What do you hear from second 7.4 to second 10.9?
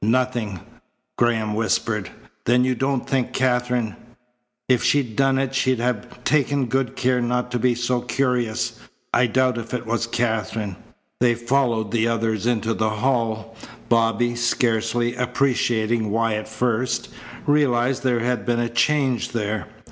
to be so curious. I doubt if it was Katherine."